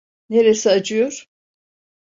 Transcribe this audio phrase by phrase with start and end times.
[0.29, 1.29] Neresi acıyor?